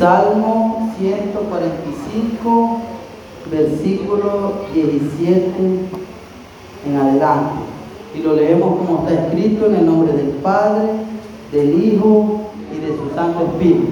[0.00, 2.78] Salmo 145,
[3.52, 5.52] versículo 17
[6.86, 7.56] en adelante.
[8.14, 10.88] Y lo leemos como está escrito en el nombre del Padre,
[11.52, 12.40] del Hijo
[12.74, 13.88] y de su Santo Espíritu.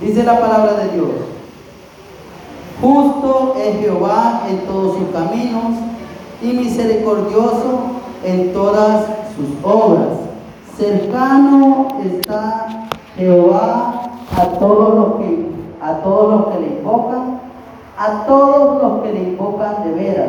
[0.00, 1.10] Dice la palabra de Dios.
[2.80, 5.76] Justo es Jehová en todos sus caminos
[6.42, 7.82] y misericordioso
[8.24, 9.06] en todas
[9.36, 10.08] sus obras.
[10.76, 13.99] Cercano está Jehová
[14.36, 15.50] a todos los que
[15.82, 17.40] a todos los que le invocan,
[17.98, 20.28] a todos los que le invocan de veras.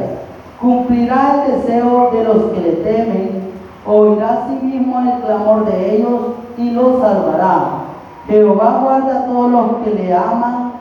[0.62, 3.52] Cumplirá el deseo de los que le temen,
[3.86, 6.20] oirá a sí mismo el clamor de ellos
[6.58, 7.82] y los salvará.
[8.28, 10.74] Jehová guarda a todos los que le aman,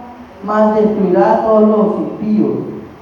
[0.45, 2.53] mas destruirá a todos los impíos.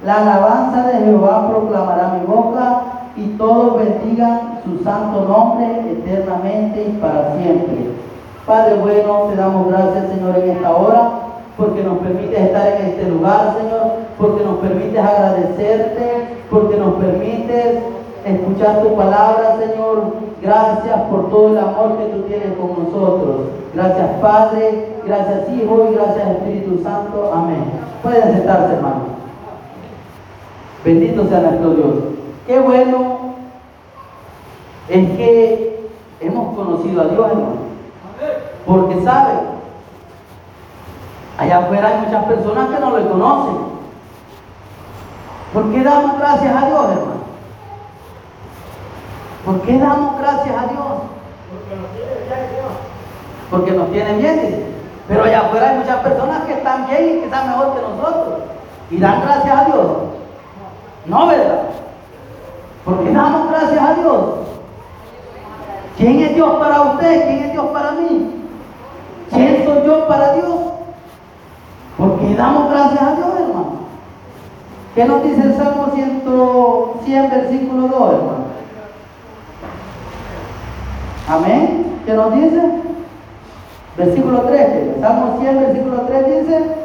[0.03, 2.81] La alabanza de Jehová proclamará mi boca
[3.15, 8.08] y todos bendigan su santo nombre eternamente y para siempre.
[8.49, 11.11] Padre bueno, te damos gracias, Señor, en esta hora,
[11.55, 17.77] porque nos permites estar en este lugar, Señor, porque nos permites agradecerte, porque nos permites
[18.25, 20.15] escuchar tu palabra, Señor.
[20.41, 23.35] Gracias por todo el amor que tú tienes con nosotros.
[23.75, 27.31] Gracias, Padre, gracias, Hijo, y gracias, Espíritu Santo.
[27.31, 27.65] Amén.
[28.01, 29.19] Pueden sentarse, hermano.
[30.83, 31.95] Bendito sea nuestro Dios.
[32.47, 33.35] Qué bueno
[34.87, 35.87] es que
[36.19, 37.68] hemos conocido a Dios, hermano.
[38.69, 39.33] Porque sabe,
[41.39, 43.55] allá afuera hay muchas personas que no le conocen.
[45.51, 47.19] ¿Por qué damos gracias a Dios, hermano?
[49.43, 50.85] ¿Por qué damos gracias a Dios?
[53.49, 54.65] Porque nos tiene bien, dice.
[55.07, 58.39] Pero allá afuera hay muchas personas que están bien y que están mejor que nosotros.
[58.91, 59.87] Y dan gracias a Dios.
[61.07, 61.61] No, ¿verdad?
[62.85, 64.25] ¿Por qué damos gracias a Dios?
[65.97, 67.23] ¿Quién es Dios para usted?
[67.23, 68.38] ¿Quién es Dios para mí?
[69.31, 70.55] ¿Quién soy yo para Dios?
[71.97, 73.79] Porque damos gracias a Dios, hermano.
[74.95, 76.23] ¿Qué nos dice el Salmo 100,
[77.05, 78.49] 100 versículo 2, hermano?
[81.27, 82.01] Amén.
[82.05, 82.61] ¿Qué nos dice?
[83.97, 85.01] Versículo 3.
[85.01, 86.75] Salmo 100, versículo 3 dice,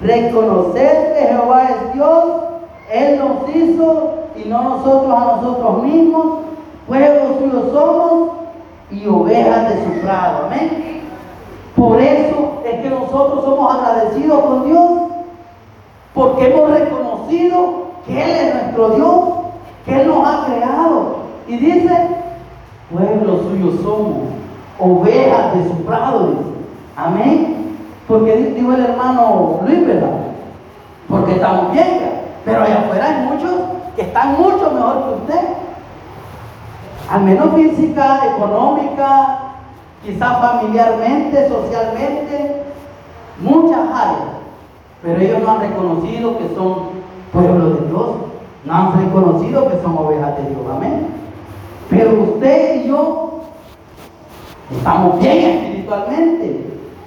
[0.00, 2.24] reconocer que Jehová es Dios,
[2.92, 6.26] Él nos hizo y no nosotros a nosotros mismos,
[6.86, 8.30] pueblo suyo somos
[8.90, 10.46] y ovejas de su prado.
[10.46, 10.97] Amén.
[11.78, 14.90] Por eso es que nosotros somos agradecidos con Dios,
[16.12, 19.20] porque hemos reconocido que Él es nuestro Dios,
[19.86, 21.16] que Él nos ha creado.
[21.46, 22.08] Y dice,
[22.92, 24.16] pueblo suyo somos,
[24.80, 26.30] ovejas de su prado.
[26.96, 27.76] Amén.
[28.08, 30.18] Porque dijo el hermano Luis, ¿verdad?
[31.08, 32.00] Porque estamos bien,
[32.44, 33.52] pero allá afuera hay muchos
[33.94, 35.48] que están mucho mejor que usted
[37.10, 39.47] al menos física, económica,
[40.04, 42.62] quizás familiarmente, socialmente,
[43.40, 44.38] muchas áreas.
[45.02, 46.98] Pero ellos no han reconocido que son
[47.32, 48.10] pueblo de Dios,
[48.64, 50.60] no han reconocido que son ovejas de Dios.
[50.74, 51.06] Amén.
[51.90, 53.40] Pero usted y yo
[54.70, 56.64] estamos bien espiritualmente.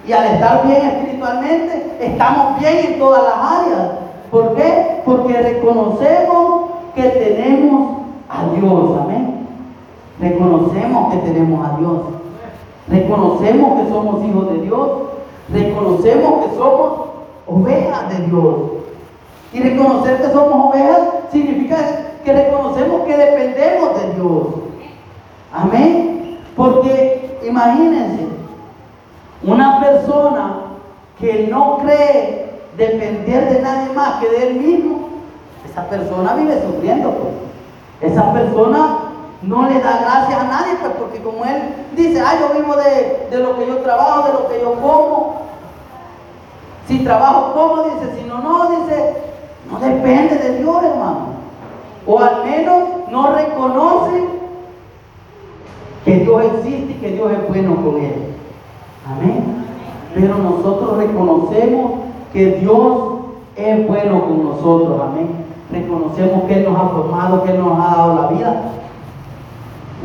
[0.08, 3.92] Y al estar bien espiritualmente, estamos bien en todas las áreas.
[4.32, 5.02] ¿Por qué?
[5.06, 9.00] Porque reconocemos que tenemos a Dios.
[9.04, 9.48] Amén.
[10.20, 12.21] Reconocemos que tenemos a Dios.
[12.92, 14.90] Reconocemos que somos hijos de Dios.
[15.54, 16.92] Reconocemos que somos
[17.48, 18.56] ovejas de Dios.
[19.54, 21.00] Y reconocer que somos ovejas
[21.32, 21.78] significa
[22.24, 24.44] que reconocemos que dependemos de Dios.
[25.54, 26.38] Amén.
[26.56, 28.28] Porque imagínense,
[29.44, 30.56] una persona
[31.20, 35.10] que no cree depender de nadie más que de él mismo,
[35.70, 37.12] esa persona vive sufriendo.
[37.12, 38.12] Pues.
[38.12, 38.98] Esa persona
[39.44, 43.40] no le da gracias a nadie, pues porque como él dice, ah, yo vivo de,
[43.40, 45.42] lo que yo trabajo, de lo que yo como.
[46.88, 49.16] Si trabajo, como, dice, si no, no, dice,
[49.72, 51.42] no depende de Dios, hermano.
[52.06, 54.26] O al menos no reconoce
[56.06, 58.36] que Dios existe y que Dios es bueno con él.
[59.08, 59.66] Amén.
[60.14, 61.92] Pero nosotros reconocemos
[62.34, 62.98] que Dios
[63.56, 65.02] es bueno con nosotros.
[65.02, 65.46] Amén.
[65.72, 68.62] Reconocemos que Él nos ha formado, que Él nos ha dado la vida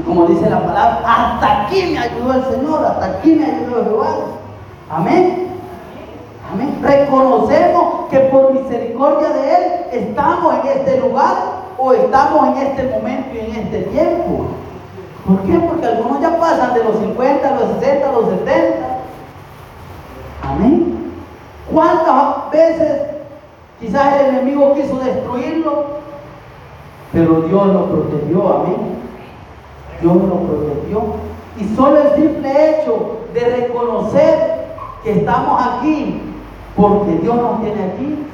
[0.06, 4.08] como dice la palabra, hasta aquí me ayudó el Señor, hasta aquí me ayudó Jehová.
[4.88, 5.48] Amén.
[6.52, 6.78] Amén.
[6.80, 11.34] Reconocemos que por misericordia de Él estamos en este lugar
[11.76, 14.46] o estamos en este momento y en este tiempo.
[15.26, 15.58] ¿Por qué?
[15.58, 18.76] Porque algunos ya pasan de los 50, los 60, los 70.
[20.44, 21.12] Amén.
[21.72, 23.02] ¿Cuántas veces
[23.80, 25.96] quizás el enemigo quiso destruirlo?
[27.12, 28.60] Pero Dios lo protegió.
[28.60, 29.05] Amén.
[30.00, 31.02] Dios lo protegió.
[31.58, 34.66] Y solo el simple hecho de reconocer
[35.02, 36.22] que estamos aquí
[36.76, 38.26] porque Dios nos tiene aquí,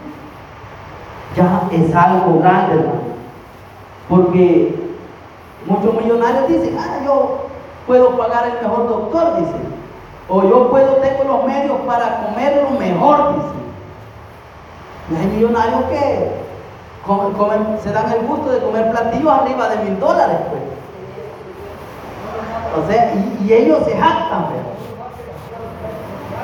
[1.37, 3.13] ya es algo grande, hermano.
[4.09, 4.75] Porque
[5.67, 7.47] muchos millonarios dicen, ah, yo
[7.87, 9.73] puedo pagar el mejor doctor, dicen.
[10.29, 13.63] O yo puedo, tengo los medios para comer lo mejor, dicen.
[15.11, 16.43] Y hay millonarios que
[17.83, 20.63] se dan el gusto de comer platillos arriba de mil dólares, pues.
[22.77, 24.47] O sea, y, ellos se jactan,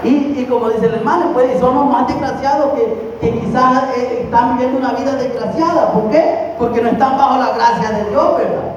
[0.04, 0.08] y,
[0.38, 4.56] y, como dice el hermano, pues son los más desgraciados que, que quizás eh, están
[4.56, 5.92] viviendo una vida desgraciada.
[5.92, 6.54] ¿Por qué?
[6.58, 8.74] Porque no están bajo la gracia de Dios, ¿verdad?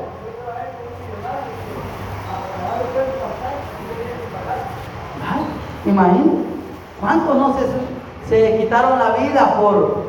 [5.86, 6.30] Imagínate,
[7.00, 10.04] ¿cuántos no se, se quitaron la vida por,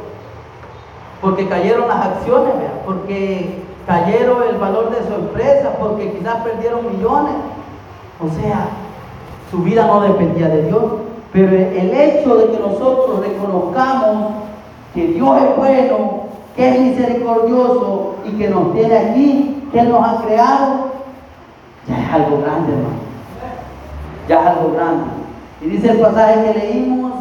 [1.21, 2.55] porque cayeron las acciones,
[2.85, 7.35] porque cayeron el valor de su empresa, porque quizás perdieron millones.
[8.21, 8.69] O sea,
[9.51, 10.83] su vida no dependía de Dios.
[11.33, 14.33] Pero el hecho de que nosotros reconozcamos
[14.95, 16.23] que Dios es bueno,
[16.55, 20.93] que es misericordioso y que nos tiene aquí, que nos ha creado,
[21.89, 23.03] ya es algo grande, hermano.
[24.29, 25.05] Ya es algo grande.
[25.63, 27.13] Y dice el pasaje que leímos,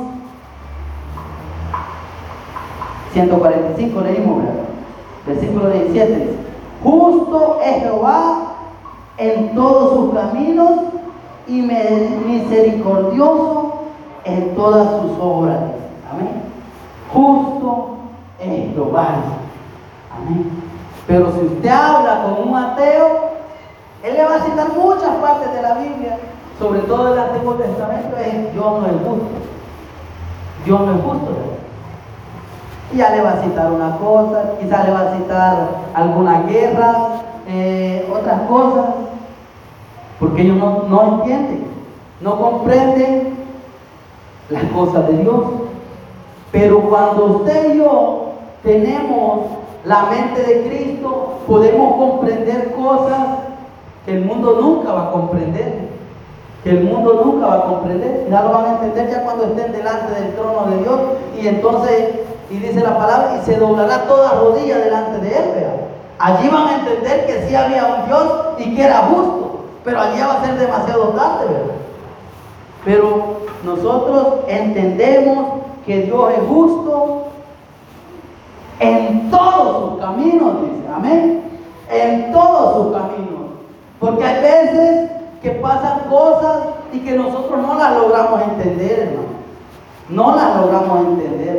[3.14, 4.64] 145 leímos, ¿verdad?
[5.28, 6.41] Versículo 17 dice,
[6.84, 8.40] justo es Jehová
[9.18, 10.72] en todos sus caminos
[11.48, 13.74] y misericordioso
[14.24, 15.60] en todas sus obras.
[16.12, 16.44] Amén.
[17.14, 17.98] Justo
[18.40, 19.16] es Jehová.
[20.16, 20.50] Amén.
[21.08, 23.32] Pero si usted habla con un ateo,
[24.04, 26.18] él le va a citar muchas partes de la Biblia,
[26.60, 29.28] sobre todo el Antiguo Testamento, es Dios no es justo.
[30.66, 31.61] Dios no es justo.
[32.94, 36.96] Ya le va a citar una cosa, quizá le va a citar alguna guerra,
[37.48, 38.86] eh, otras cosas,
[40.20, 41.66] porque ellos no, no entienden,
[42.20, 43.38] no comprenden
[44.50, 45.42] las cosas de Dios.
[46.52, 48.34] Pero cuando usted y yo
[48.64, 49.40] tenemos
[49.86, 53.20] la mente de Cristo, podemos comprender cosas
[54.06, 55.90] que el mundo nunca va a comprender.
[56.64, 58.28] Que el mundo nunca va a comprender.
[58.30, 61.00] Ya lo van a entender ya cuando estén delante del trono de Dios.
[61.42, 62.10] Y entonces,
[62.52, 65.44] y dice la palabra, y se doblará toda rodilla delante de él.
[66.20, 69.62] Allí van a entender que sí había un Dios y que era justo.
[69.84, 71.76] Pero allí va a ser demasiado tarde, ¿verdad?
[72.84, 77.28] Pero nosotros entendemos que Dios es justo
[78.80, 81.44] en todos sus caminos, dice, amén.
[81.90, 83.42] En todos sus caminos.
[84.00, 85.12] Porque hay veces
[85.42, 86.58] que pasan cosas
[86.92, 89.32] y que nosotros no las logramos entender, hermano.
[90.10, 91.51] No las logramos entender.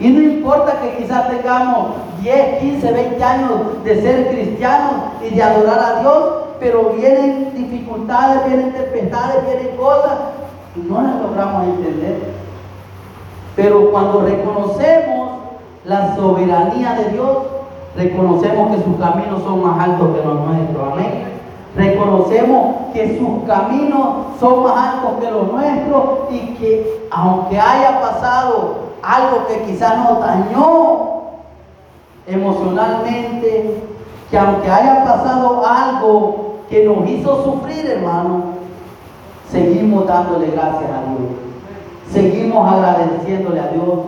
[0.00, 1.88] Y no importa que quizás tengamos
[2.22, 3.50] 10, 15, 20 años
[3.84, 4.92] de ser cristianos
[5.22, 6.24] y de adorar a Dios,
[6.58, 10.18] pero vienen dificultades, vienen tempestades, vienen cosas
[10.74, 12.32] y no las logramos entender.
[13.56, 15.32] Pero cuando reconocemos
[15.84, 17.36] la soberanía de Dios,
[17.94, 20.92] reconocemos que sus caminos son más altos que los nuestros.
[20.92, 21.24] Amén.
[21.76, 24.08] Reconocemos que sus caminos
[24.40, 30.20] son más altos que los nuestros y que aunque haya pasado algo que quizás nos
[30.20, 31.10] dañó
[32.26, 33.82] emocionalmente,
[34.30, 38.54] que aunque haya pasado algo que nos hizo sufrir, hermano,
[39.50, 41.30] seguimos dándole gracias a Dios.
[42.12, 43.98] Seguimos agradeciéndole a Dios.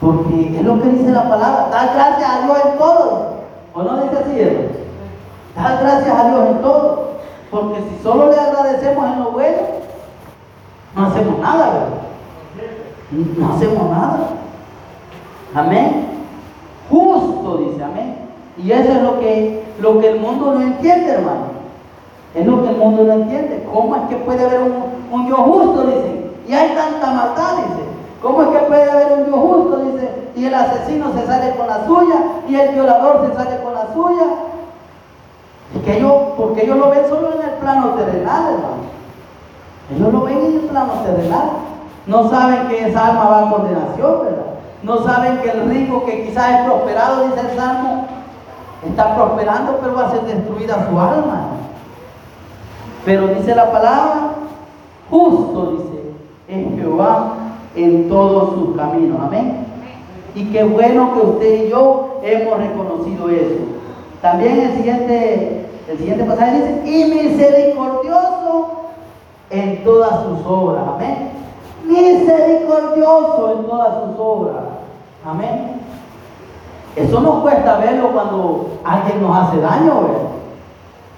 [0.00, 3.28] Porque es lo que dice la palabra, dar gracias a Dios en todo.
[3.74, 4.68] ¿O no dice así, hermano?
[5.56, 7.08] Dar gracias a Dios en todo.
[7.50, 9.58] Porque si solo le agradecemos en lo bueno,
[10.94, 11.97] no hacemos nada, ¿verdad?
[13.10, 14.30] No hacemos nada.
[15.54, 16.06] Amén.
[16.90, 18.16] Justo, dice, amén.
[18.58, 21.58] Y eso es lo que, lo que el mundo no entiende, hermano.
[22.34, 23.66] Es lo que el mundo no entiende.
[23.72, 24.74] ¿Cómo es que puede haber un,
[25.10, 25.86] un Dios justo?
[25.86, 26.30] Dice.
[26.46, 27.88] Y hay tanta maldad, dice.
[28.20, 29.76] ¿Cómo es que puede haber un Dios justo?
[29.78, 30.08] Dice.
[30.36, 32.16] Y el asesino se sale con la suya.
[32.48, 34.26] Y el violador se sale con la suya.
[35.84, 38.88] Que ellos, porque ellos lo ven solo en el plano terrenal, hermano.
[39.94, 41.50] Ellos lo ven en el plano terrenal.
[42.08, 44.44] No saben que esa alma va a condenación, ¿verdad?
[44.82, 48.08] No saben que el rico que quizás es prosperado, dice el Salmo,
[48.86, 51.48] Está prosperando, pero va a ser destruida su alma.
[53.04, 54.34] Pero dice la palabra,
[55.10, 56.12] justo dice,
[56.48, 57.34] es Jehová
[57.74, 59.18] en todos sus caminos.
[59.20, 59.66] Amén.
[60.34, 63.64] Y qué bueno que usted y yo hemos reconocido eso.
[64.22, 68.68] También el siguiente, el siguiente pasaje dice, y misericordioso
[69.50, 70.84] en todas sus obras.
[70.94, 71.30] Amén.
[71.88, 74.64] Misericordioso en todas sus obras.
[75.24, 75.80] Amén.
[76.94, 79.94] Eso nos cuesta verlo cuando alguien nos hace daño,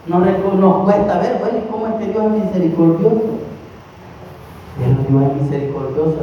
[0.07, 0.21] Nos,
[0.59, 3.23] nos cuesta ver, bueno, ¿cómo es que Dios es misericordioso?
[4.79, 6.19] Pero Dios es misericordioso,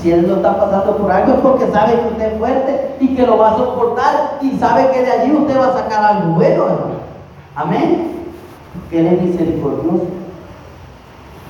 [0.00, 3.14] Si Él no está pasando por algo es porque sabe que usted es fuerte y
[3.16, 6.34] que lo va a soportar y sabe que de allí usted va a sacar algo
[6.34, 7.00] bueno, hermano.
[7.56, 8.12] Amén.
[8.92, 10.06] Él es misericordioso.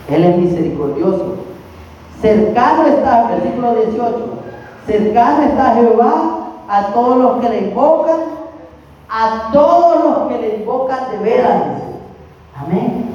[0.09, 1.50] Él es misericordioso.
[2.21, 4.17] Cercano está, versículo 18,
[4.87, 8.21] cercano está Jehová a todos los que le invocan,
[9.09, 11.63] a todos los que le invocan de veras.
[12.61, 13.07] Amén.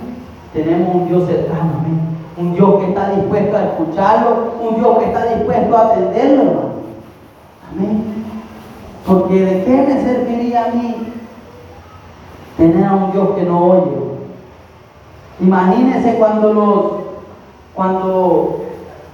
[0.53, 2.01] Tenemos un Dios cercano, amén.
[2.38, 6.69] Un Dios que está dispuesto a escucharlo, un Dios que está dispuesto a atenderlo, hermano.
[7.71, 8.03] Amén.
[9.05, 11.13] Porque de qué me serviría a mí
[12.57, 13.91] tener a un Dios que no oye.
[15.39, 16.85] Imagínense cuando los,
[17.75, 18.64] cuando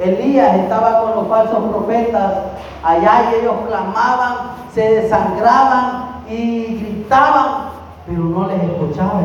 [0.02, 2.34] Elías estaba con los falsos profetas
[2.84, 4.34] allá y ellos clamaban,
[4.74, 7.70] se desangraban y gritaban,
[8.08, 9.22] pero no les escuchaba.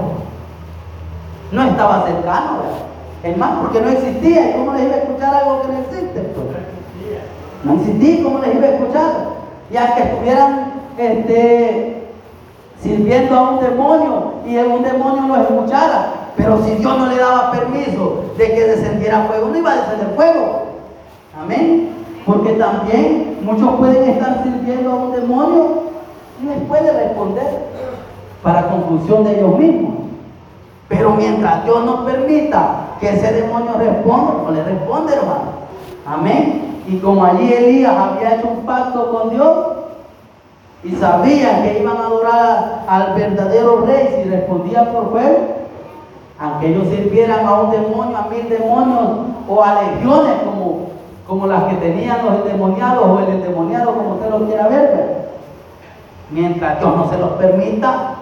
[1.53, 2.59] No estaba cercano,
[3.39, 4.51] más, porque no existía.
[4.51, 6.35] ¿Y cómo les iba a escuchar algo que no existe?
[7.65, 9.13] No existía, ¿cómo les iba a escuchar?
[9.71, 12.09] Ya que estuvieran este,
[12.81, 16.07] sirviendo a un demonio y un demonio los escuchara.
[16.37, 20.15] Pero si Dios no le daba permiso de que descendiera fuego, no iba a descender
[20.15, 20.66] fuego.
[21.47, 21.91] Amén.
[22.27, 25.67] Porque también muchos pueden estar sirviendo a un demonio
[26.43, 27.67] y les puede responder
[28.43, 29.95] para conclusión de ellos mismos.
[30.89, 35.67] Pero mientras Dios no permita que ese demonio responda, no le responde, hermano.
[36.05, 36.83] Amén.
[36.89, 39.57] Y como allí Elías había hecho un pacto con Dios
[40.83, 45.39] y sabía que iban a adorar al verdadero rey si respondía por fuego,
[46.41, 49.11] aunque ellos sirvieran a un demonio, a mil demonios
[49.49, 50.96] o a legiones como
[51.27, 55.27] como las que tenían los endemoniados o el endemoniado, como usted lo quiera ver.
[56.31, 58.15] Mientras Dios no se los permita,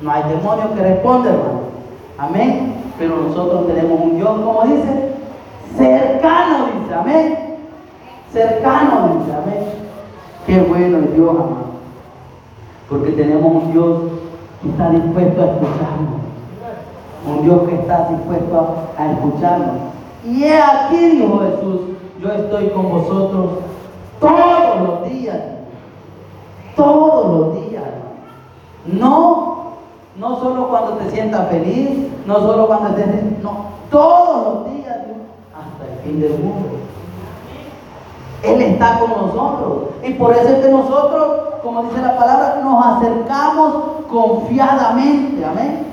[0.00, 1.60] no hay demonio que responda, hermano.
[2.18, 2.74] Amén.
[2.98, 5.12] Pero nosotros tenemos un Dios, como dice,
[5.76, 7.38] cercano, dice, amén.
[8.32, 9.64] Cercano, dice, amén.
[10.46, 11.64] Qué bueno es Dios, amado.
[12.88, 14.00] Porque tenemos un Dios
[14.62, 16.24] que está dispuesto a escucharnos.
[17.26, 19.76] Un Dios que está dispuesto a, escucharnos.
[20.26, 21.80] Y es aquí, dijo Jesús,
[22.20, 23.50] yo estoy con vosotros
[24.20, 25.38] todos los días.
[26.76, 27.84] Todos los días.
[28.86, 29.74] No,
[30.16, 34.96] no solo cuando te sientas feliz, no solo cuando estés, no, todos los días
[35.54, 36.68] hasta el fin del mundo.
[38.42, 39.88] Él está con nosotros.
[40.02, 43.74] Y por eso es que nosotros, como dice la palabra, nos acercamos
[44.10, 45.44] confiadamente.
[45.44, 45.86] Amén.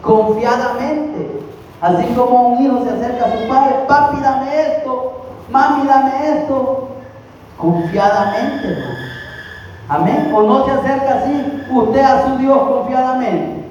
[0.00, 1.40] Confiadamente.
[1.80, 5.21] Así como un hijo se acerca a su padre, papi, dame esto,
[5.52, 6.88] mami, dame esto,
[7.58, 9.02] confiadamente, hermano.
[9.88, 10.32] Amén.
[10.34, 13.62] O no se acerca así usted a su Dios confiadamente.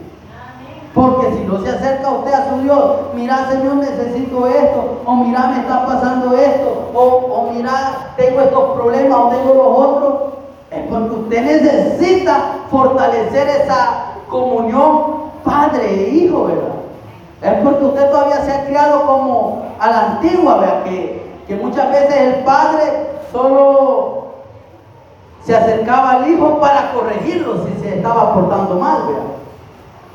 [0.93, 5.47] Porque si no se acerca usted a su Dios, mira Señor, necesito esto, o mira,
[5.47, 10.13] me está pasando esto, o, o mira, tengo estos problemas, o tengo los otros,
[10.69, 12.37] es porque usted necesita
[12.69, 16.71] fortalecer esa comunión padre e hijo, ¿verdad?
[17.41, 20.83] Es porque usted todavía se ha criado como a la antigua, ¿verdad?
[20.83, 21.20] Que
[21.51, 24.23] que muchas veces el padre solo
[25.43, 28.99] se acercaba al hijo para corregirlo si se estaba portando mal,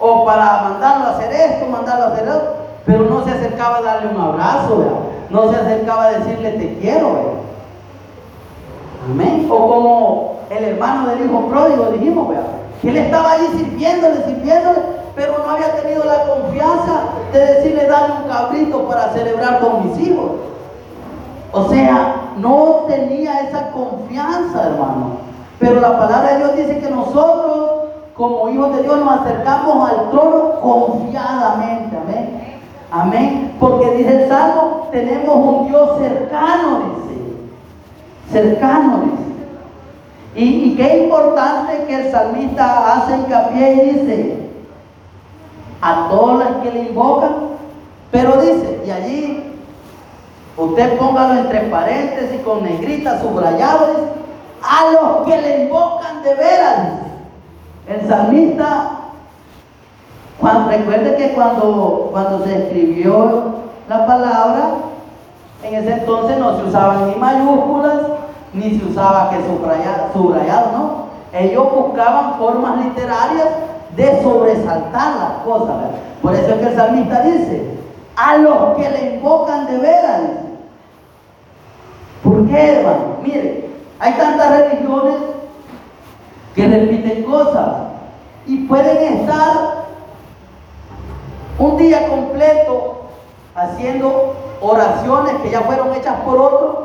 [0.00, 2.55] o para mandarlo a hacer esto, mandarlo a hacer esto,
[2.87, 4.83] pero no se acercaba a darle un abrazo,
[5.28, 7.45] no se acercaba a decirle te quiero.
[9.11, 9.47] Amén.
[9.50, 12.35] O como el hermano del hijo pródigo dijimos,
[12.81, 14.78] que él estaba allí sirviéndole, sirviéndole,
[15.14, 17.00] pero no había tenido la confianza
[17.31, 20.31] de decirle dale un cabrito para celebrar con mis hijos.
[21.53, 25.19] O sea, no tenía esa confianza, hermano.
[25.59, 27.71] Pero la palabra de Dios dice que nosotros,
[28.15, 31.97] como hijos de Dios, nos acercamos al trono confiadamente.
[31.97, 32.61] Amén.
[32.91, 33.57] Amén.
[33.59, 37.21] Porque dice el Salmo, tenemos un Dios cercano, dice.
[38.31, 39.26] Cercano, dice.
[40.35, 44.50] Y, y qué importante que el salmista hace hincapié y dice,
[45.81, 47.35] a todos los que le invocan,
[48.11, 49.46] pero dice, y allí
[50.57, 53.91] Usted póngalo entre paréntesis con negritas subrayados.
[54.63, 56.79] A los que le invocan de veras.
[57.87, 58.91] El salmista,
[60.69, 63.55] recuerde que cuando, cuando se escribió
[63.89, 64.71] la palabra,
[65.63, 68.01] en ese entonces no se usaban ni mayúsculas,
[68.53, 71.07] ni se usaba que subrayado, subrayado ¿no?
[71.33, 73.49] Ellos buscaban formas literarias
[73.95, 75.77] de sobresaltar las cosas.
[76.23, 77.77] Por eso es que el salmista dice,
[78.17, 80.21] a los que le invocan de veras.
[82.26, 83.18] ¿Por qué, hermano?
[83.23, 85.14] Mire, hay tantas religiones
[86.56, 87.68] que repiten cosas
[88.47, 89.87] y pueden estar
[91.56, 93.02] un día completo
[93.54, 96.76] haciendo oraciones que ya fueron hechas por otros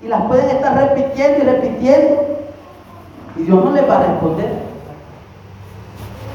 [0.00, 2.22] y las pueden estar repitiendo y repitiendo
[3.36, 4.62] y Dios no les va a responder.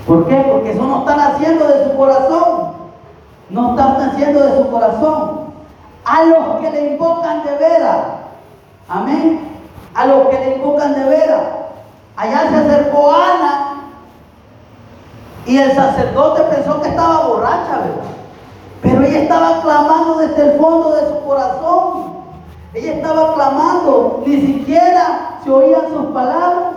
[0.05, 0.35] ¿Por qué?
[0.35, 2.73] Porque eso no están haciendo de su corazón.
[3.49, 5.39] No están haciendo de su corazón.
[6.05, 8.18] A los que le invocan de veras.
[8.89, 9.39] Amén.
[9.93, 11.43] A los que le invocan de veras.
[12.15, 13.69] Allá se acercó Ana
[15.45, 18.09] y el sacerdote pensó que estaba borracha, ¿verdad?
[18.81, 22.19] Pero ella estaba clamando desde el fondo de su corazón.
[22.73, 26.75] Ella estaba clamando, ni siquiera se oían sus palabras.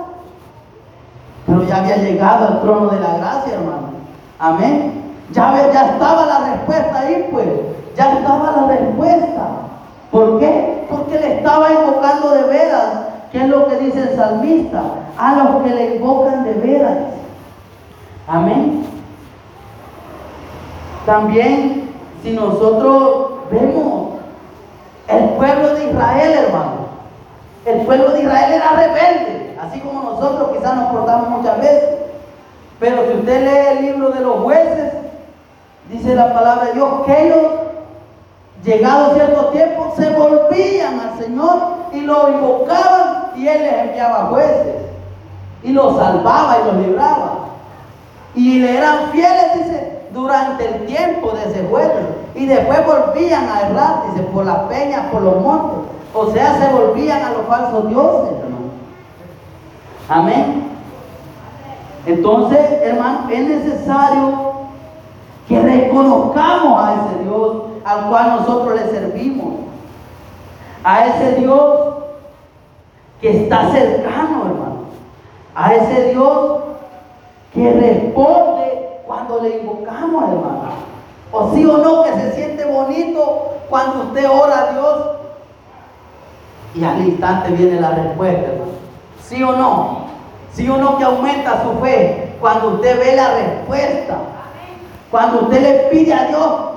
[1.46, 3.90] Pero ya había llegado al trono de la gracia, hermano.
[4.38, 5.14] Amén.
[5.32, 7.46] Ya, ya estaba la respuesta ahí, pues.
[7.96, 9.48] Ya estaba la respuesta.
[10.12, 10.84] ¿Por qué?
[10.90, 13.06] Porque le estaba invocando de veras.
[13.32, 14.82] ¿Qué es lo que dice el salmista?
[15.18, 16.98] A los que le invocan de veras.
[18.28, 18.84] Amén.
[21.06, 21.88] También,
[22.22, 24.20] si nosotros vemos
[25.08, 26.82] el pueblo de Israel, hermano,
[27.64, 31.98] el pueblo de Israel era rebelde, así como nosotros quizás nos portamos muchas veces.
[32.78, 34.92] Pero si usted lee el libro de los jueces,
[35.90, 37.42] dice la palabra de Dios que ellos,
[38.64, 41.58] llegado cierto tiempo, se volvían al Señor
[41.92, 44.82] y lo invocaban y Él les enviaba jueces
[45.62, 47.38] y los salvaba y los libraba.
[48.34, 51.92] Y le eran fieles, dice, durante el tiempo de ese juego.
[52.34, 55.78] Y después volvían a errar, dice, por las peñas, por los montes.
[56.14, 58.72] O sea, se volvían a los falsos dioses, hermano.
[60.08, 60.68] Amén.
[62.06, 64.52] Entonces, hermano, es necesario
[65.48, 69.54] que reconozcamos a ese Dios al cual nosotros le servimos.
[70.84, 71.94] A ese Dios
[73.20, 74.82] que está cercano, hermano.
[75.54, 76.60] A ese Dios
[77.54, 80.62] que responde cuando le invocamos, hermano.
[81.30, 85.06] O sí o no, que se siente bonito cuando usted ora a Dios
[86.74, 88.72] y al instante viene la respuesta, hermano.
[89.24, 90.02] Sí o no.
[90.52, 94.18] Sí o no que aumenta su fe cuando usted ve la respuesta.
[95.10, 96.71] Cuando usted le pide a Dios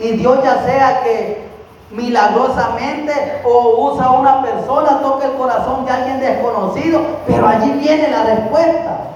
[0.00, 1.46] y, Dios ya sea que
[1.90, 3.12] milagrosamente
[3.44, 9.06] o usa una persona, toca el corazón de alguien desconocido, pero allí viene la respuesta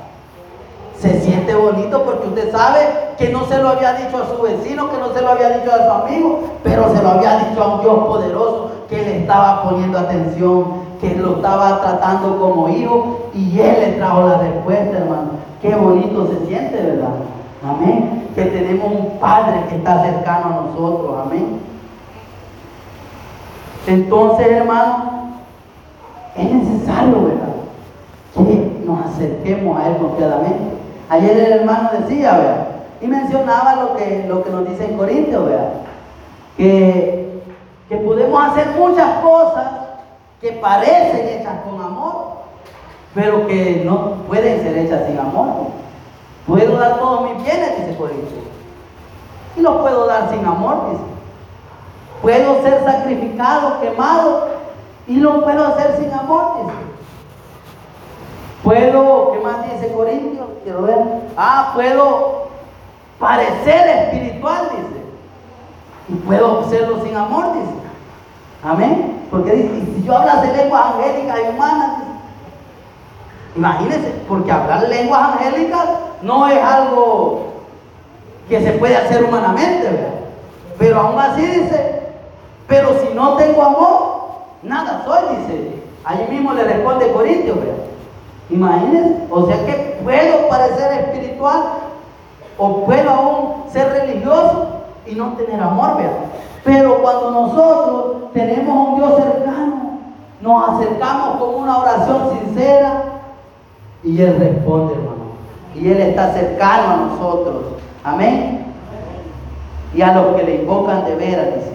[1.01, 2.81] se siente bonito porque usted sabe
[3.17, 5.73] que no se lo había dicho a su vecino, que no se lo había dicho
[5.73, 9.63] a su amigo, pero se lo había dicho a un Dios poderoso que le estaba
[9.63, 10.65] poniendo atención,
[11.01, 15.31] que lo estaba tratando como hijo y él le trajo la respuesta, hermano.
[15.63, 17.15] Qué bonito se siente, ¿verdad?
[17.63, 18.29] Amén.
[18.35, 21.61] Que tenemos un Padre que está cercano a nosotros, amén.
[23.87, 25.33] Entonces, hermano,
[26.37, 27.49] es necesario, ¿verdad?
[28.35, 30.77] Que nos acerquemos a Él confiadamente.
[31.09, 32.67] Ayer el hermano decía, vea,
[33.01, 35.73] y mencionaba lo que, lo que nos dice en Corintios, vea,
[36.57, 37.43] que,
[37.89, 39.67] que podemos hacer muchas cosas
[40.41, 42.41] que parecen hechas con amor,
[43.15, 45.80] pero que no pueden ser hechas sin amor.
[46.51, 48.45] Puedo dar todos mis bienes, dice Corintios,
[49.57, 51.05] y los puedo dar sin amor, dice.
[52.23, 54.49] Puedo ser sacrificado, quemado,
[55.07, 56.77] y lo puedo hacer sin amor, dice.
[58.65, 60.49] Puedo, ¿qué más dice Corintios?
[60.65, 60.99] Quiero ver.
[61.37, 62.49] Ah, puedo
[63.21, 65.05] parecer espiritual, dice.
[66.09, 67.75] Y puedo serlo sin amor, dice.
[68.65, 69.25] Amén.
[69.31, 72.11] Porque dice, si yo hablase lenguas angélicas y humanas, dice,
[73.55, 75.89] imagínense, porque hablar lenguas angélicas
[76.23, 77.51] no es algo
[78.49, 80.15] que se puede hacer humanamente, ¿verdad?
[80.79, 82.03] Pero aún así dice,
[82.67, 84.21] pero si no tengo amor,
[84.63, 85.83] nada soy, dice.
[86.05, 87.75] Allí mismo le responde Corintios, ¿verdad?
[88.49, 91.63] Imagínense, o sea que puedo parecer espiritual
[92.59, 94.67] o puedo aún ser religioso
[95.07, 96.25] y no tener amor, ¿verdad?
[96.65, 99.99] Pero cuando nosotros tenemos un Dios cercano,
[100.41, 103.03] nos acercamos con una oración sincera
[104.03, 105.10] y Él responde.
[105.75, 107.65] Y Él está cercano a nosotros.
[108.05, 108.67] Amén.
[109.95, 111.71] Y a los que le invocan de veras, dice.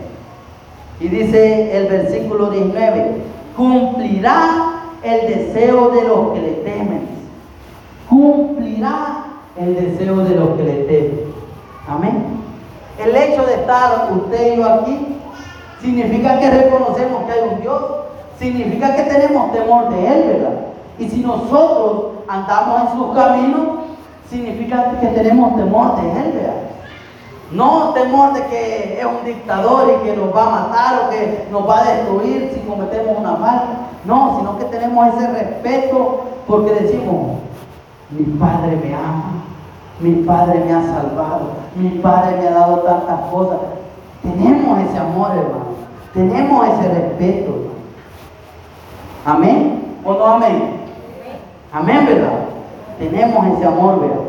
[0.99, 3.21] Y dice el versículo 19,
[3.55, 7.07] cumplirá el deseo de los que le temen.
[8.09, 9.25] Cumplirá
[9.57, 11.33] el deseo de los que le temen.
[11.87, 12.23] Amén.
[12.97, 15.07] El hecho de estar usted y yo aquí
[15.81, 17.83] significa que reconocemos que hay un Dios.
[18.39, 20.59] Significa que tenemos temor de Él, ¿verdad?
[20.97, 23.67] Y si nosotros andamos en sus caminos,
[24.29, 26.65] significa que tenemos temor de Él, ¿verdad?
[27.51, 31.47] No temor de que es un dictador y que nos va a matar o que
[31.51, 33.67] nos va a destruir si cometemos una falta.
[34.05, 37.37] No, sino que tenemos ese respeto porque decimos,
[38.09, 39.43] mi Padre me ama,
[39.99, 41.53] Mi padre me ha salvado.
[41.75, 43.59] Mi padre me ha dado tantas cosas.
[44.21, 45.75] Tenemos ese amor, hermano.
[46.13, 47.51] Tenemos ese respeto.
[49.25, 49.99] Amén.
[50.03, 50.81] ¿O no amén?
[51.71, 52.54] Amén, ¿verdad?
[52.99, 54.23] Tenemos ese amor, ¿verdad?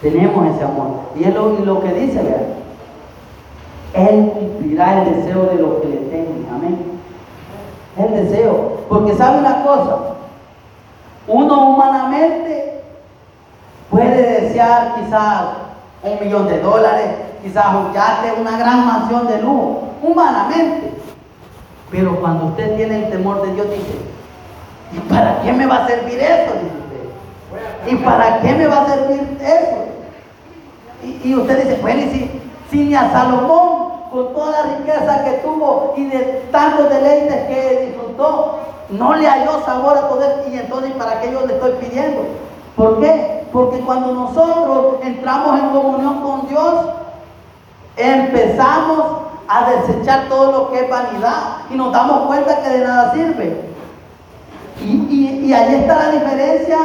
[0.00, 0.88] Tenemos ese amor.
[1.16, 2.46] Y es lo, que dice, ¿verdad?
[3.94, 6.46] Él cumplirá el deseo de los que le temen.
[6.54, 6.78] Amén.
[7.96, 8.78] El deseo.
[8.88, 9.98] Porque sabe una cosa.
[11.26, 12.82] Uno humanamente
[13.90, 15.44] puede desear quizás
[16.02, 17.06] un millón de dólares,
[17.42, 20.92] quizás un yate, una gran mansión de lujo, humanamente.
[21.90, 23.98] Pero cuando usted tiene el temor de Dios, dice,
[24.92, 26.52] ¿y para qué me va a servir eso?
[27.86, 29.76] ¿Y para qué me va a servir eso?
[31.22, 35.32] Y, usted dice, bueno, y si, si ni a Salomón, con toda la riqueza que
[35.38, 36.18] tuvo y de
[36.50, 38.58] tantos deleites que disfrutó,
[38.90, 42.22] no le halló sabor a poder, y entonces, ¿para qué yo le estoy pidiendo?
[42.76, 43.44] ¿Por qué?
[43.52, 46.74] Porque cuando nosotros entramos en comunión con Dios,
[47.96, 53.12] empezamos a desechar todo lo que es vanidad y nos damos cuenta que de nada
[53.12, 53.60] sirve.
[54.80, 56.78] Y, y, ahí está la diferencia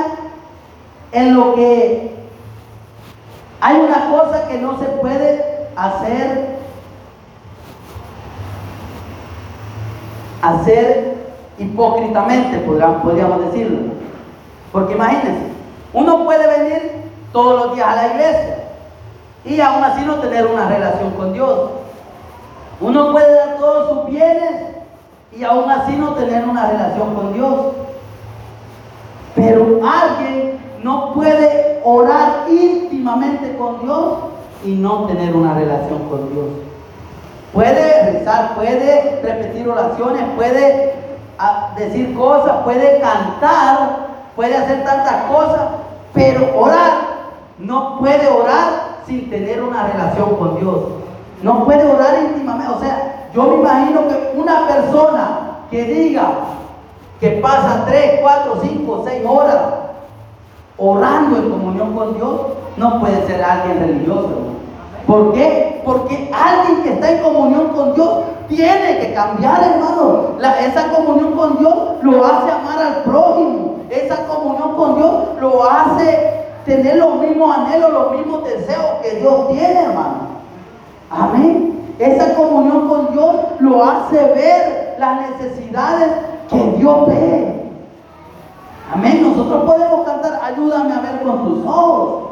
[1.12, 2.16] en lo que
[3.62, 6.58] hay una cosa que no se puede hacer,
[10.42, 11.18] hacer
[11.58, 13.94] hipócritamente, podríamos decirlo.
[14.72, 15.50] Porque imagínense,
[15.94, 16.92] uno puede venir
[17.34, 18.56] todos los días a la iglesia
[19.44, 21.72] y aún así no tener una relación con Dios.
[22.82, 24.76] Uno puede dar todos sus bienes
[25.36, 27.74] y aún así no tener una relación con Dios.
[29.36, 34.14] Pero alguien no puede orar íntimamente con Dios
[34.64, 36.46] y no tener una relación con Dios.
[37.54, 40.94] Puede rezar, puede repetir oraciones, puede
[41.40, 45.62] ah, decir cosas, puede cantar, puede hacer tantas cosas,
[46.14, 47.10] pero orar
[47.58, 50.78] no puede orar sin tener una relación con Dios.
[51.42, 52.74] No puede orar íntimamente.
[52.74, 55.30] O sea, yo me imagino que una persona
[55.72, 56.30] que diga
[57.20, 59.58] que pasa 3, 4, 5, 6 horas
[60.80, 62.42] orando en comunión con Dios,
[62.78, 64.30] no puede ser alguien religioso.
[65.06, 65.82] ¿Por qué?
[65.84, 68.10] Porque alguien que está en comunión con Dios
[68.48, 70.38] tiene que cambiar, hermano.
[70.60, 73.78] esa comunión con Dios lo hace amar al prójimo.
[73.90, 79.48] Esa comunión con Dios lo hace tener los mismos anhelos, los mismos deseos que Dios
[79.50, 80.30] tiene, hermano.
[81.10, 81.96] Amén.
[81.98, 86.12] Esa comunión con Dios lo hace ver las necesidades
[86.50, 87.59] que Dios ve.
[88.92, 89.22] Amén.
[89.22, 92.24] Nosotros podemos cantar, ayúdame a ver con tus ojos.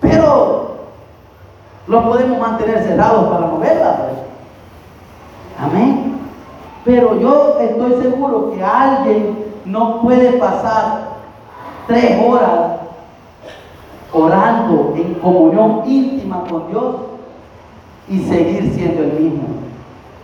[0.00, 0.70] Pero
[1.86, 3.96] los podemos mantener cerrados para no verla.
[3.96, 4.18] Pues.
[5.60, 6.18] Amén.
[6.84, 11.10] Pero yo estoy seguro que alguien no puede pasar
[11.86, 12.80] tres horas
[14.12, 16.96] orando en comunión íntima con Dios
[18.08, 19.42] y seguir siendo el mismo.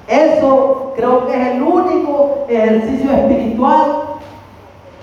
[0.09, 4.06] Eso creo que es el único ejercicio espiritual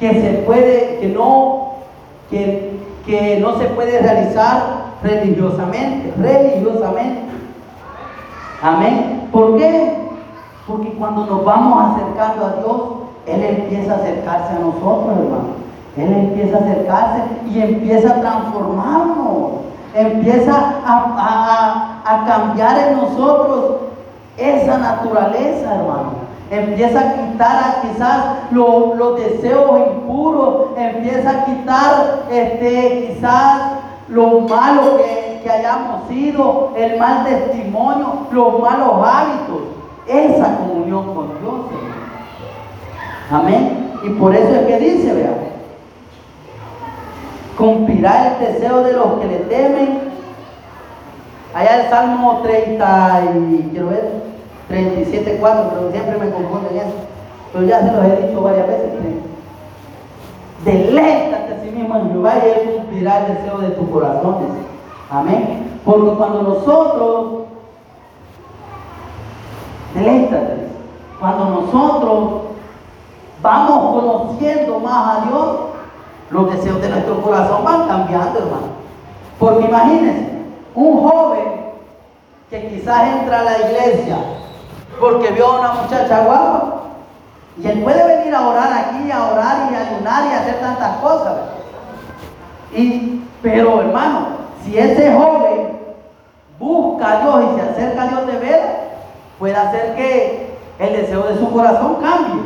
[0.04, 1.76] que se puede, que no,
[2.30, 7.22] que, que no se puede realizar religiosamente, religiosamente.
[8.62, 9.30] Amén.
[9.32, 9.98] ¿Por qué?
[10.68, 12.82] Porque cuando nos vamos acercando a Dios,
[13.28, 15.64] Él empieza a acercarse a nosotros, hermano.
[15.96, 19.52] Él empieza a acercarse y empieza a transformarnos.
[19.96, 23.76] Empieza a, cambiar en nosotros
[24.38, 26.23] esa naturaleza, hermano.
[26.54, 33.62] Empieza a quitar quizás los deseos impuros, empieza a quitar este, quizás
[34.08, 39.62] lo malo que, hayamos sido, el mal testimonio, los malos hábitos.
[40.08, 41.56] Esa comunión con Dios,
[43.32, 43.92] Amén.
[44.04, 45.34] Y por eso es que dice, vea,
[47.58, 50.00] cumplirá el deseo de los que le temen.
[51.56, 54.33] Allá el Salmo 30 y quiero ver,
[54.74, 56.96] 37, 4, pero siempre me confundo en eso.
[57.52, 58.90] Pero ya se los he dicho varias veces.
[60.66, 64.38] Deléctate a sí mismo en Jehová y Él cumplirá el deseo de tu corazón.
[65.12, 65.80] Amén.
[65.86, 67.44] Porque cuando nosotros,
[69.94, 70.68] deléctate,
[71.20, 72.42] cuando nosotros
[73.44, 75.56] vamos conociendo más a Dios,
[76.32, 78.74] los deseos de nuestro corazón van cambiando, hermano.
[79.38, 80.32] Porque imagínense,
[80.74, 81.64] un joven
[82.50, 84.18] que quizás entra a la iglesia
[85.04, 86.76] porque vio a una muchacha guapa,
[87.62, 90.60] y él puede venir a orar aquí, a orar y a ayunar y a hacer
[90.62, 91.34] tantas cosas.
[92.74, 94.28] Y, pero hermano,
[94.64, 95.78] si ese joven
[96.58, 98.62] busca a Dios y se acerca a Dios de ver,
[99.40, 102.42] puede hacer que el deseo de su corazón cambie.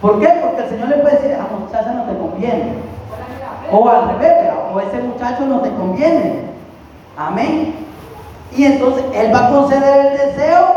[0.00, 0.28] ¿Por qué?
[0.42, 2.72] Porque el Señor le puede decir, a muchacha no te conviene.
[3.70, 6.40] O al revés, o ese muchacho no te conviene.
[7.18, 7.74] Amén.
[8.56, 10.73] Y entonces Él va a conceder el deseo,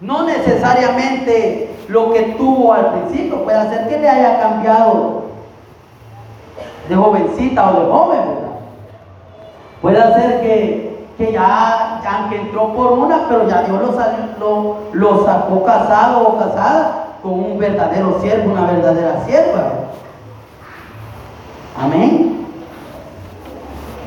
[0.00, 5.22] no necesariamente lo que tuvo al principio, puede ser que le haya cambiado
[6.88, 8.20] de jovencita o de joven.
[9.82, 13.80] Puede ser que, que ya, entró por una, pero ya Dios
[14.38, 19.72] lo, lo, sacó casado o casada con un verdadero siervo, una verdadera sierva.
[21.80, 22.46] Amén.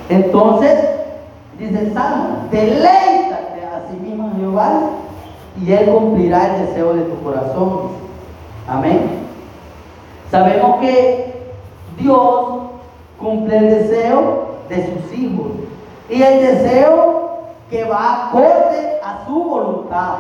[0.09, 0.77] Entonces,
[1.57, 4.71] dice Salmo, deleítate a sí mismo Jehová
[5.59, 7.89] y Él cumplirá el deseo de tu corazón.
[8.67, 9.21] Amén.
[10.29, 11.33] Sabemos que
[11.97, 12.61] Dios
[13.19, 15.47] cumple el deseo de sus hijos
[16.09, 17.21] y el deseo
[17.69, 20.15] que va acorde a su voluntad.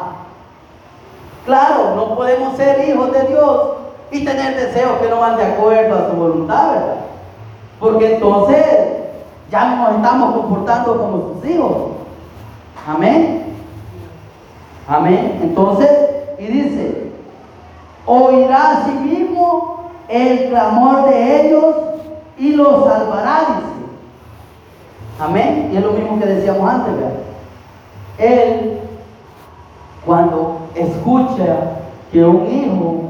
[1.45, 3.61] Claro, no podemos ser hijos de Dios
[4.11, 6.75] y tener deseos que no van de acuerdo a su voluntad.
[7.79, 8.65] Porque entonces
[9.49, 11.77] ya no nos estamos comportando como sus hijos.
[12.87, 13.40] Amén.
[14.91, 15.39] Amén.
[15.41, 15.89] Entonces,
[16.37, 17.11] y dice,
[18.05, 21.75] oirá a sí mismo el clamor de ellos
[22.37, 23.71] y los salvará, dice.
[25.17, 25.69] Amén.
[25.71, 27.11] Y es lo mismo que decíamos antes, ¿verdad?
[28.17, 28.79] Él,
[30.05, 31.77] cuando escucha
[32.11, 33.03] que un hijo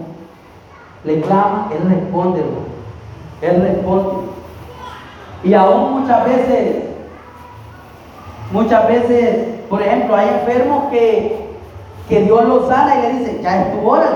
[1.04, 2.44] le clama, él responde,
[3.41, 4.28] él responde.
[5.44, 6.84] Y aún muchas veces,
[8.52, 11.40] muchas veces, por ejemplo, hay enfermos que,
[12.12, 14.12] que Dios los sana y le dice, ya es tu hora,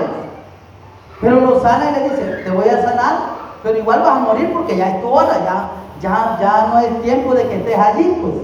[1.18, 3.16] Pero lo sana y le dice, te voy a sanar,
[3.62, 5.70] pero igual vas a morir porque ya es tu hora, ya,
[6.02, 8.34] ya, ya no es tiempo de que estés allí, pues.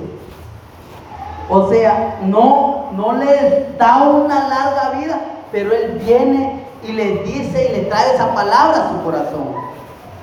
[1.50, 5.20] O sea, no, no les da una larga vida,
[5.52, 9.48] pero Él viene y les dice y le trae esa palabra a su corazón.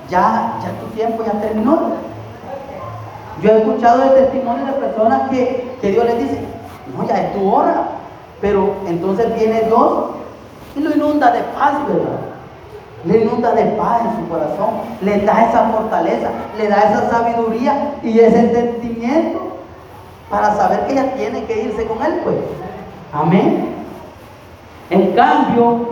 [0.10, 1.92] Ya, ya tu tiempo ya terminó.
[3.44, 6.40] Yo he escuchado el testimonio de personas que, que Dios les dice,
[6.98, 7.99] no, ya es tu hora.
[8.42, 10.06] Pero entonces viene Dios
[10.76, 12.30] y lo inunda de paz, ¿verdad?
[13.06, 14.70] le inunda de paz en su corazón,
[15.02, 19.40] le da esa fortaleza, le da esa sabiduría y ese entendimiento
[20.30, 22.36] para saber que ella tiene que irse con él, pues.
[23.14, 23.76] Amén.
[24.90, 25.88] En cambio,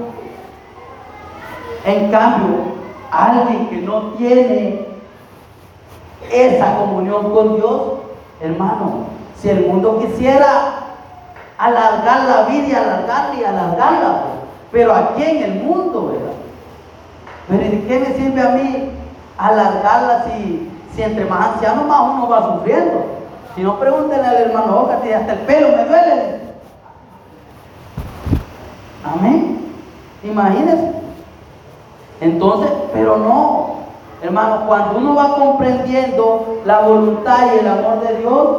[1.86, 2.56] en cambio,
[3.10, 4.86] alguien que no tiene
[6.32, 7.82] esa comunión con Dios,
[8.42, 9.06] hermano,
[9.40, 10.77] si el mundo quisiera
[11.58, 14.38] alargar la vida y alargarla y alargarla, pues,
[14.72, 16.34] pero aquí en el mundo, ¿verdad?
[17.48, 18.92] Pero ¿de qué me sirve a mí
[19.38, 23.06] alargarla si, si entre más anciano más uno va sufriendo?
[23.56, 26.42] Si no, pregúntenle al hermano Oca, si hasta el pelo me duele.
[29.04, 29.74] Amén.
[30.24, 30.92] Imagínense.
[32.20, 33.78] Entonces, pero no,
[34.22, 38.58] hermano, cuando uno va comprendiendo la voluntad y el amor de Dios,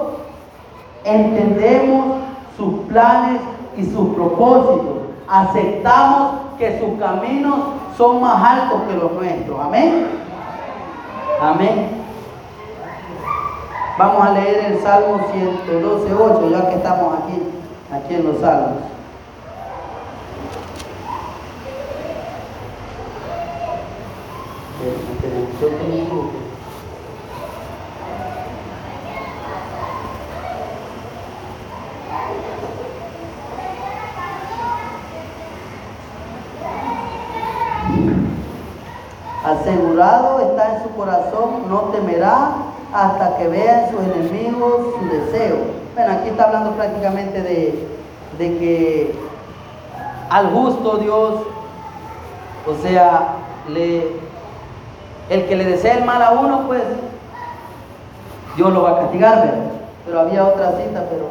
[1.04, 2.27] entendemos
[2.58, 3.40] sus planes
[3.76, 4.98] y sus propósitos.
[5.28, 7.54] Aceptamos que sus caminos
[7.96, 9.60] son más altos que los nuestros.
[9.60, 10.08] Amén.
[11.40, 11.88] Amén.
[13.96, 17.42] Vamos a leer el Salmo 112, 8, ya que estamos aquí,
[17.92, 18.82] aquí en los Salmos.
[39.44, 42.50] Asegurado está en su corazón, no temerá
[42.92, 45.56] hasta que vean sus enemigos su deseo.
[45.94, 47.88] Bueno, aquí está hablando prácticamente de,
[48.38, 49.14] de que
[50.28, 51.34] al justo Dios,
[52.66, 53.36] o sea,
[53.68, 54.06] le,
[55.30, 56.82] el que le desea el mal a uno, pues
[58.56, 59.54] Dios lo va a castigar,
[60.04, 61.28] Pero había otra cita, pero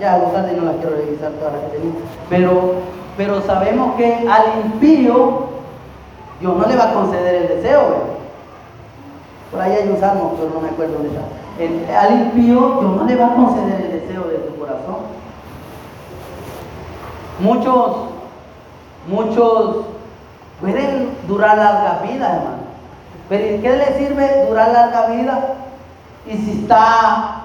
[0.00, 1.92] ya a tarde no las quiero revisar todas las que tenía.
[2.28, 2.74] Pero,
[3.16, 5.46] pero sabemos que al impío
[6.40, 8.15] Dios no le va a conceder el deseo.
[9.50, 12.00] Por ahí hay un salmo, pero no me acuerdo dónde está.
[12.00, 14.96] al impío, Dios no le va a conceder el deseo de su corazón.
[17.38, 17.96] Muchos,
[19.06, 19.86] muchos
[20.60, 22.66] pueden durar larga vida, hermano.
[23.28, 25.54] Pero ¿qué le sirve durar larga vida?
[26.26, 27.42] Y si está,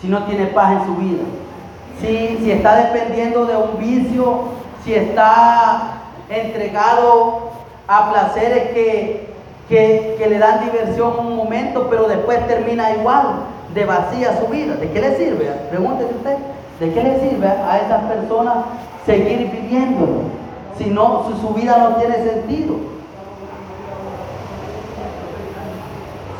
[0.00, 1.24] si no tiene paz en su vida,
[2.00, 4.44] si, si está dependiendo de un vicio,
[4.84, 5.96] si está
[6.28, 7.50] entregado
[7.88, 9.35] a placeres que,
[9.68, 13.26] que, que, le dan diversión un momento, pero después termina igual,
[13.74, 14.76] de vacía su vida.
[14.76, 15.46] ¿De qué le sirve?
[15.70, 16.36] Pregúntese usted,
[16.80, 18.56] ¿de qué le sirve a esas personas
[19.04, 20.22] seguir viviendo?
[20.78, 22.76] Si no, su, su vida no tiene sentido.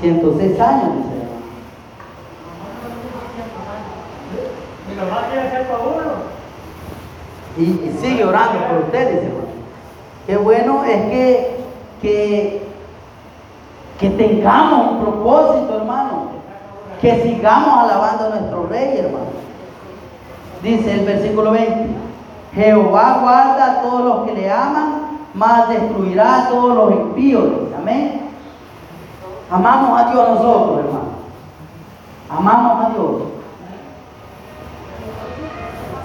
[0.01, 1.17] 106 años, dice.
[4.89, 5.67] Mi mamá quiere ser
[7.59, 9.31] y, y sigue orando por usted, dice.
[10.27, 11.57] Qué bueno es que
[12.03, 12.66] que
[13.99, 16.37] que tengamos un propósito, hermano.
[17.01, 19.27] Que sigamos alabando a nuestro rey, hermano.
[20.63, 21.87] Dice el versículo 20.
[22.55, 27.45] Jehová guarda a todos los que le aman, mas destruirá a todos los impíos.
[27.79, 28.31] Amén.
[29.51, 31.17] Amamos a Dios nosotros, hermano.
[32.31, 33.23] Amamos a Dios.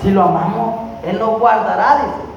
[0.02, 2.31] Si lo amamos, Él nos guardará, dice.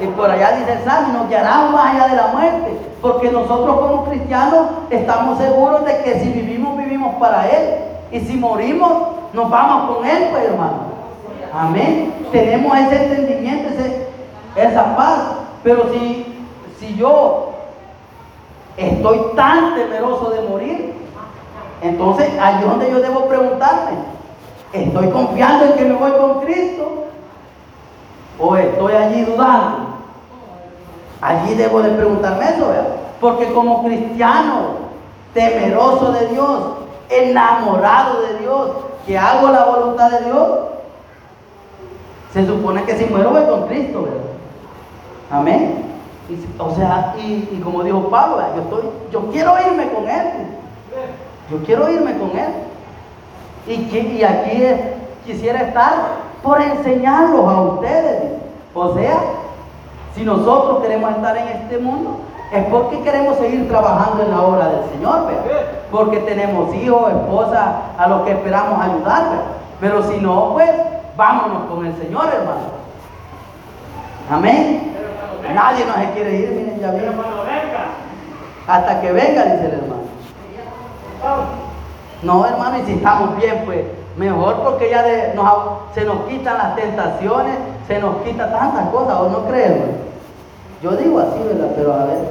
[0.00, 2.78] Y por allá dice el Salmo, nos guiará más allá de la muerte.
[3.00, 7.74] Porque nosotros como cristianos estamos seguros de que si vivimos, vivimos para Él.
[8.10, 8.92] Y si morimos,
[9.32, 10.94] nos vamos con Él, pues hermano.
[11.52, 12.12] Amén.
[12.32, 13.68] Tenemos ese entendimiento,
[14.56, 15.20] esa paz.
[15.62, 16.46] Pero si,
[16.78, 17.52] si yo
[18.76, 20.94] estoy tan temeroso de morir,
[21.80, 23.92] entonces ahí es donde yo debo preguntarme,
[24.72, 27.04] ¿estoy confiando en que me voy con Cristo?
[28.38, 29.83] ¿O estoy allí dudando?
[31.20, 32.66] Allí debo de preguntarme eso,
[33.20, 34.84] porque como cristiano,
[35.32, 36.60] temeroso de Dios,
[37.08, 38.70] enamorado de Dios,
[39.06, 40.48] que hago la voluntad de Dios,
[42.32, 44.20] se supone que si muero voy con Cristo, ¿verdad?
[45.30, 45.84] Amén.
[46.58, 50.26] o sea, y, como dijo Pablo, yo, estoy, yo quiero irme con Él.
[51.50, 52.50] Yo quiero irme con Él.
[53.66, 54.62] Y, y aquí
[55.24, 55.92] quisiera estar
[56.42, 58.22] por enseñarlos a ustedes.
[58.74, 59.16] O sea,
[60.14, 62.20] si nosotros queremos estar en este mundo,
[62.52, 65.62] es porque queremos seguir trabajando en la obra del Señor, ¿verdad?
[65.90, 69.22] porque tenemos hijos, esposas a los que esperamos ayudar.
[69.80, 70.70] Pero si no, pues
[71.16, 72.84] vámonos con el Señor, hermano.
[74.30, 74.92] Amén.
[75.54, 77.10] Nadie nos quiere ir, miren, ya viene.
[78.66, 80.04] Hasta que venga, dice el hermano.
[82.22, 83.84] No, hermano, y si estamos bien, pues
[84.16, 85.04] mejor porque ya
[85.94, 90.03] se nos quitan las tentaciones, se nos quita tantas cosas, ¿o no creemos?
[90.84, 91.72] Yo digo así, ¿verdad?
[91.76, 92.28] Pero a ver.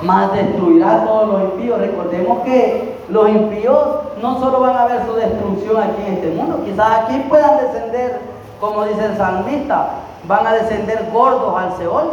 [0.00, 1.78] Más destruirá a todos los impíos.
[1.78, 3.78] Recordemos que los impíos
[4.22, 8.20] no solo van a ver su destrucción aquí en este mundo, quizás aquí puedan descender,
[8.60, 9.90] como dice el salmista,
[10.26, 12.08] van a descender gordos al Seol,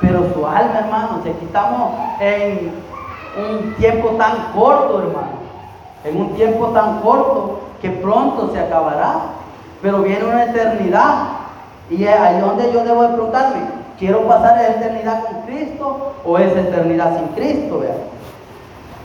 [0.00, 2.72] pero su alma, hermano, si quitamos en
[3.36, 5.40] un tiempo tan corto, hermano,
[6.04, 9.20] en un tiempo tan corto que pronto se acabará,
[9.82, 11.28] pero viene una eternidad
[11.90, 16.38] y es ahí donde yo debo de preguntarme, ¿quiero pasar esa eternidad con Cristo o
[16.38, 17.82] esa eternidad sin Cristo?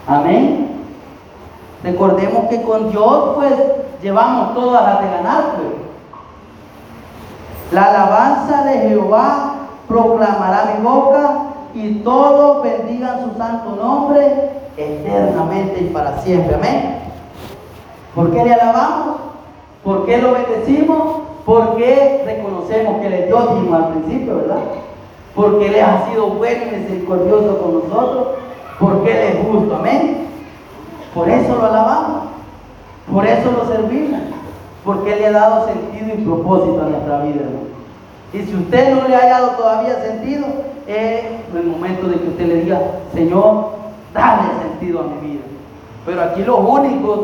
[0.08, 0.72] Amén.
[1.84, 3.54] Recordemos que con Dios pues
[4.02, 5.68] llevamos todas las de ganar pues.
[7.72, 9.56] La alabanza de Jehová
[9.88, 11.38] proclamará mi boca
[11.74, 16.56] y todos bendigan su santo nombre eternamente y para siempre.
[16.56, 17.00] Amén.
[18.16, 19.18] ¿Por qué le alabamos?
[19.84, 21.25] ¿Por qué lo bendecimos?
[21.46, 24.60] Porque reconocemos que Él es Dios, al principio, ¿verdad?
[25.36, 28.28] Porque Él ha sido bueno y misericordioso con nosotros.
[28.80, 29.76] Porque Él es justo.
[29.76, 30.28] Amén.
[31.14, 32.24] Por eso lo alabamos.
[33.12, 34.22] Por eso lo servimos
[34.86, 37.42] porque Él le ha dado sentido y propósito a nuestra vida,
[38.32, 40.46] Y si usted no le ha dado todavía sentido,
[40.88, 42.80] es el momento de que usted le diga,
[43.14, 43.72] Señor,
[44.14, 45.42] dale sentido a mi vida.
[46.06, 47.20] Pero aquí los únicos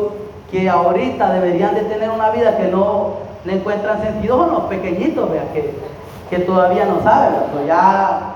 [0.50, 5.30] que ahorita deberían de tener una vida que no le encuentran sentido son los pequeñitos,
[5.30, 5.74] vea, que,
[6.30, 8.34] que todavía no saben, pero ya,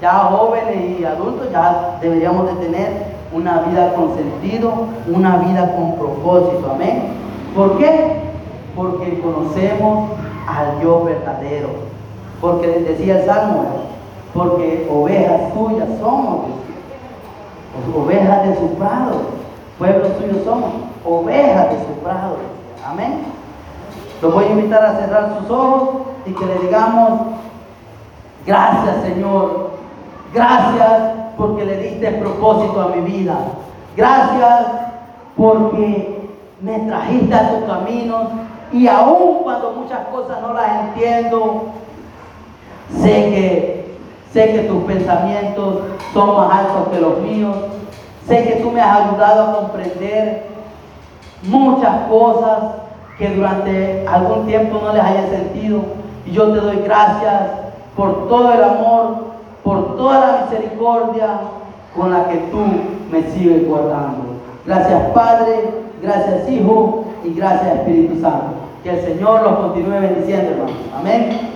[0.00, 4.72] ya jóvenes y adultos ya deberíamos de tener una vida con sentido,
[5.12, 7.08] una vida con propósito, amén.
[7.54, 8.24] ¿Por qué?
[8.74, 10.10] porque conocemos
[10.46, 11.68] al Dios verdadero.
[12.40, 13.64] Porque decía el Salmo,
[14.34, 16.46] porque ovejas suyas somos,
[17.96, 19.22] ovejas de su prado,
[19.78, 20.70] pueblo suyo somos,
[21.04, 22.36] ovejas de su prado.
[22.86, 23.22] Amén.
[24.22, 25.88] Los voy a invitar a cerrar sus ojos
[26.26, 27.20] y que le digamos,
[28.46, 29.70] gracias Señor,
[30.32, 31.02] gracias
[31.36, 33.36] porque le diste propósito a mi vida.
[33.96, 34.66] Gracias
[35.36, 36.28] porque
[36.60, 38.28] me trajiste a tus caminos
[38.72, 41.64] y aún cuando muchas cosas no las entiendo,
[43.00, 43.96] sé que,
[44.32, 45.80] sé que tus pensamientos
[46.12, 47.56] son más altos que los míos.
[48.26, 50.46] Sé que tú me has ayudado a comprender
[51.42, 52.58] muchas cosas
[53.18, 55.82] que durante algún tiempo no les haya sentido.
[56.26, 57.50] Y yo te doy gracias
[57.96, 59.16] por todo el amor,
[59.62, 61.40] por toda la misericordia
[61.96, 62.64] con la que tú
[63.10, 64.34] me sigues guardando.
[64.66, 65.70] Gracias Padre,
[66.02, 68.54] gracias Hijo y gracias Espíritu Santo.
[68.82, 70.76] Que el Señor los continúe bendiciendo, hermanos.
[70.98, 71.54] Amén.